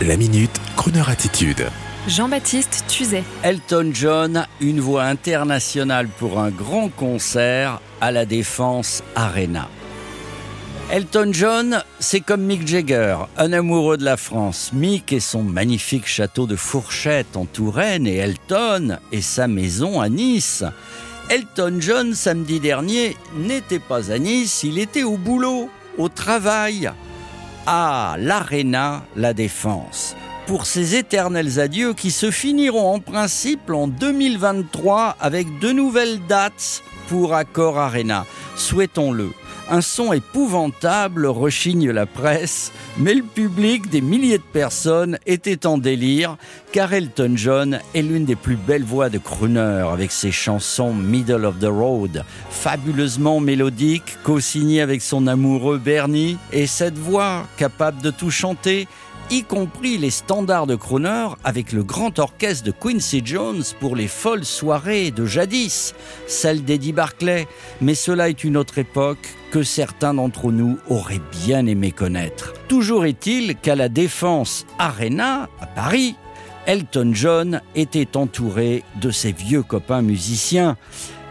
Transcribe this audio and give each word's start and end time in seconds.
La 0.00 0.16
minute, 0.16 0.60
Kroneur 0.76 1.10
attitude. 1.10 1.68
Jean-Baptiste 2.08 2.84
Tuzet. 2.88 3.22
Elton 3.44 3.90
John, 3.92 4.46
une 4.60 4.80
voix 4.80 5.04
internationale 5.04 6.08
pour 6.08 6.40
un 6.40 6.50
grand 6.50 6.88
concert 6.88 7.80
à 8.00 8.10
la 8.10 8.24
Défense 8.24 9.04
Arena. 9.14 9.68
Elton 10.90 11.30
John, 11.32 11.84
c'est 12.00 12.20
comme 12.20 12.42
Mick 12.42 12.66
Jagger, 12.66 13.16
un 13.36 13.52
amoureux 13.52 13.96
de 13.96 14.04
la 14.04 14.16
France. 14.16 14.72
Mick 14.72 15.12
et 15.12 15.20
son 15.20 15.44
magnifique 15.44 16.08
château 16.08 16.46
de 16.48 16.56
Fourchette 16.56 17.36
en 17.36 17.44
Touraine 17.44 18.06
et 18.08 18.16
Elton 18.16 18.98
et 19.12 19.22
sa 19.22 19.46
maison 19.46 20.00
à 20.00 20.08
Nice. 20.08 20.64
Elton 21.28 21.76
John, 21.78 22.14
samedi 22.14 22.58
dernier, 22.58 23.16
n'était 23.36 23.78
pas 23.78 24.10
à 24.10 24.18
Nice, 24.18 24.64
il 24.64 24.80
était 24.80 25.04
au 25.04 25.16
boulot, 25.16 25.70
au 25.96 26.08
travail, 26.08 26.90
à 27.66 28.16
l'Arena 28.18 29.02
La 29.16 29.32
Défense 29.34 30.16
pour 30.46 30.66
ces 30.66 30.96
éternels 30.96 31.60
adieux 31.60 31.94
qui 31.94 32.10
se 32.10 32.30
finiront 32.30 32.94
en 32.94 32.98
principe 33.00 33.70
en 33.70 33.88
2023 33.88 35.16
avec 35.20 35.58
de 35.58 35.72
nouvelles 35.72 36.20
dates 36.26 36.82
pour 37.08 37.34
Accor 37.34 37.78
Arena. 37.78 38.26
Souhaitons-le. 38.56 39.30
Un 39.70 39.80
son 39.80 40.12
épouvantable 40.12 41.24
rechigne 41.26 41.90
la 41.90 42.04
presse, 42.04 42.72
mais 42.98 43.14
le 43.14 43.22
public, 43.22 43.88
des 43.88 44.00
milliers 44.00 44.38
de 44.38 44.42
personnes, 44.42 45.18
était 45.24 45.66
en 45.66 45.78
délire, 45.78 46.36
car 46.72 46.92
Elton 46.92 47.32
John 47.36 47.78
est 47.94 48.02
l'une 48.02 48.24
des 48.24 48.36
plus 48.36 48.56
belles 48.56 48.84
voix 48.84 49.08
de 49.08 49.18
crooner 49.18 49.88
avec 49.90 50.10
ses 50.10 50.32
chansons 50.32 50.92
Middle 50.92 51.44
of 51.44 51.58
the 51.60 51.68
Road, 51.70 52.24
fabuleusement 52.50 53.40
mélodiques, 53.40 54.18
co-signées 54.24 54.82
avec 54.82 55.00
son 55.00 55.26
amoureux 55.26 55.78
Bernie, 55.78 56.36
et 56.52 56.66
cette 56.66 56.98
voix 56.98 57.44
capable 57.56 58.02
de 58.02 58.10
tout 58.10 58.30
chanter, 58.30 58.88
y 59.32 59.44
compris 59.44 59.96
les 59.96 60.10
standards 60.10 60.66
de 60.66 60.76
crooner 60.76 61.28
avec 61.42 61.72
le 61.72 61.82
grand 61.82 62.18
orchestre 62.18 62.64
de 62.64 62.70
Quincy 62.70 63.22
Jones 63.24 63.62
pour 63.80 63.96
les 63.96 64.06
folles 64.06 64.44
soirées 64.44 65.10
de 65.10 65.24
jadis, 65.24 65.94
celle 66.26 66.62
d'Eddie 66.64 66.92
Barclay. 66.92 67.48
Mais 67.80 67.94
cela 67.94 68.28
est 68.28 68.44
une 68.44 68.58
autre 68.58 68.76
époque 68.76 69.34
que 69.50 69.62
certains 69.62 70.12
d'entre 70.12 70.52
nous 70.52 70.78
auraient 70.90 71.22
bien 71.46 71.64
aimé 71.64 71.92
connaître. 71.92 72.52
Toujours 72.68 73.06
est-il 73.06 73.56
qu'à 73.56 73.74
la 73.74 73.88
Défense 73.88 74.66
Arena, 74.78 75.48
à 75.62 75.66
Paris, 75.66 76.14
Elton 76.66 77.12
John 77.14 77.62
était 77.74 78.18
entouré 78.18 78.84
de 79.00 79.10
ses 79.10 79.32
vieux 79.32 79.62
copains 79.62 80.02
musiciens. 80.02 80.76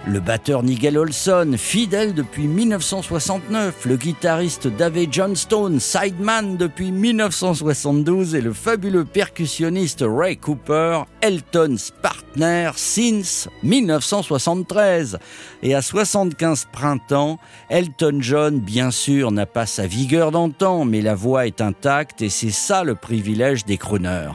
Le 0.07 0.19
batteur 0.19 0.63
Nigel 0.63 0.97
Olson, 0.97 1.53
fidèle 1.57 2.15
depuis 2.15 2.47
1969, 2.47 3.85
le 3.85 3.97
guitariste 3.97 4.67
David 4.67 5.13
Johnstone, 5.13 5.79
sideman 5.79 6.57
depuis 6.57 6.91
1972 6.91 8.33
et 8.33 8.41
le 8.41 8.51
fabuleux 8.51 9.05
percussionniste 9.05 10.03
Ray 10.07 10.37
Cooper, 10.37 11.03
Elton's 11.21 11.93
partner 12.01 12.71
since 12.75 13.47
1973. 13.61 15.19
Et 15.61 15.75
à 15.75 15.83
75 15.83 16.67
printemps, 16.71 17.37
Elton 17.69 18.17
John, 18.21 18.59
bien 18.59 18.89
sûr, 18.89 19.31
n'a 19.31 19.45
pas 19.45 19.67
sa 19.67 19.85
vigueur 19.85 20.31
d'antan, 20.31 20.83
mais 20.83 21.01
la 21.01 21.13
voix 21.13 21.45
est 21.45 21.61
intacte 21.61 22.23
et 22.23 22.29
c'est 22.29 22.49
ça 22.49 22.83
le 22.83 22.95
privilège 22.95 23.65
des 23.65 23.77
crooners. 23.77 24.31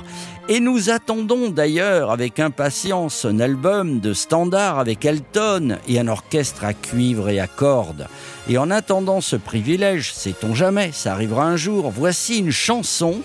Et 0.49 0.61
nous 0.61 0.91
attendons 0.91 1.51
d'ailleurs 1.51 2.13
avec 2.13 2.39
impatience 2.39 3.25
un 3.25 3.41
album 3.41 3.99
de 3.99 4.13
standard 4.13 4.79
avec 4.79 5.05
Elton 5.05 5.79
et 5.89 5.99
un 5.99 6.07
orchestre 6.07 6.65
à 6.65 6.73
cuivre 6.73 7.29
et 7.29 7.41
à 7.41 7.49
cordes. 7.49 8.07
Et 8.49 8.57
en 8.57 8.71
attendant 8.71 9.21
ce 9.21 9.35
privilège, 9.35 10.15
sait-on 10.15 10.55
jamais, 10.55 10.93
ça 10.93 11.15
arrivera 11.15 11.47
un 11.47 11.57
jour, 11.57 11.91
voici 11.91 12.39
une 12.39 12.53
chanson 12.53 13.23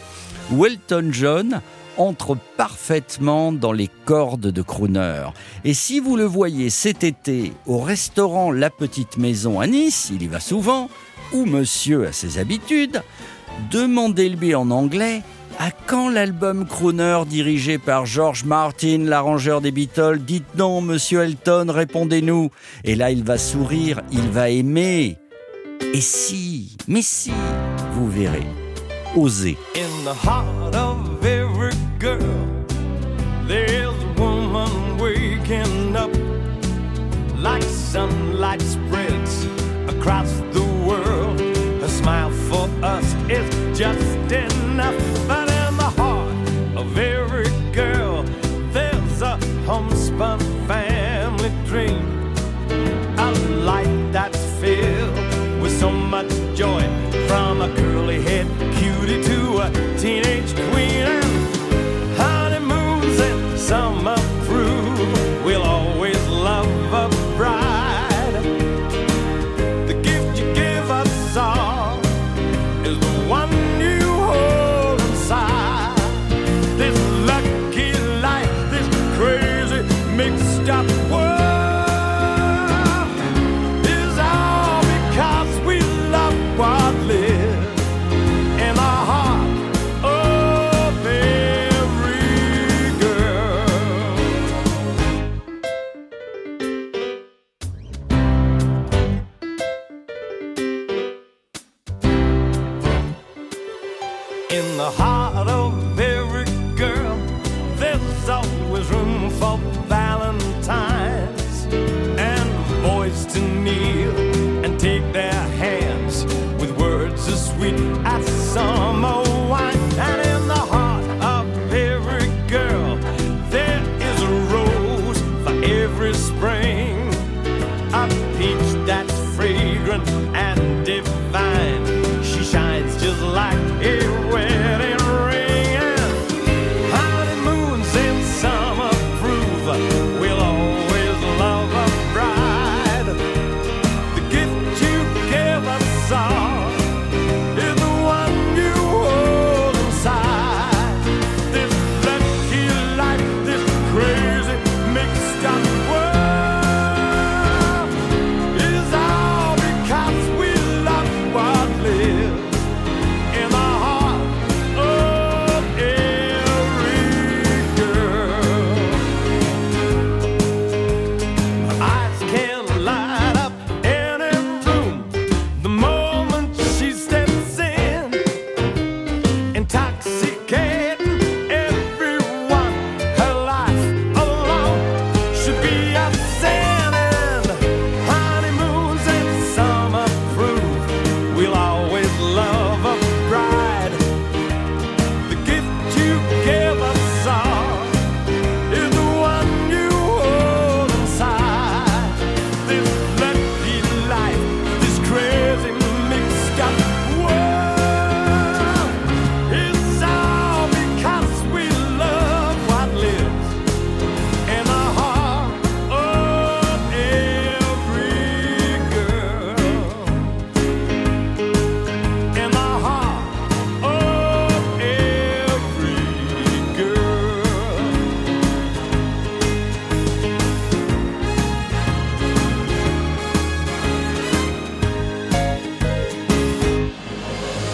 où 0.52 0.66
Elton 0.66 1.10
John 1.12 1.62
entre 1.96 2.36
parfaitement 2.58 3.52
dans 3.52 3.72
les 3.72 3.90
cordes 4.06 4.48
de 4.48 4.62
crooner. 4.64 5.26
Et 5.64 5.76
si 5.76 6.00
vous 6.00 6.18
le 6.18 6.26
voyez 6.26 6.72
cet 6.72 7.04
été 7.04 7.54
au 7.68 7.78
restaurant 7.78 8.52
La 8.52 8.72
Petite 8.72 9.18
Maison 9.18 9.60
à 9.60 9.68
Nice, 9.68 10.10
il 10.12 10.24
y 10.24 10.28
va 10.28 10.40
souvent, 10.40 10.90
ou 11.34 11.46
monsieur 11.46 12.08
a 12.08 12.14
ses 12.14 12.40
habitudes, 12.40 13.04
demandez-lui 13.70 14.56
en 14.56 14.72
anglais 14.72 15.22
à 15.60 15.72
quand 15.88 16.10
l'album 16.10 16.66
Crooner 16.66 17.20
dirigé 17.28 17.78
par 17.78 18.06
George 18.06 18.44
Martin, 18.46 19.00
l'arrangeur 19.06 19.62
des 19.62 19.72
Beatles? 19.72 20.20
Dites 20.20 20.56
non, 20.58 20.82
monsieur 20.82 21.22
Elton, 21.22 21.68
répondez-nous. 21.70 22.50
Et 22.84 22.96
là, 22.96 23.12
il 23.12 23.24
va 23.24 23.38
sourire, 23.38 24.02
il 24.12 24.30
va 24.30 24.50
aimer. 24.50 25.18
Et 25.94 26.02
si, 26.02 26.78
mais 26.88 27.02
si, 27.02 27.32
vous 27.94 28.10
verrez. 28.10 28.48
Osez. 29.16 29.58
Homespun 50.18 50.68
family 50.68 51.52
dream, 51.66 52.11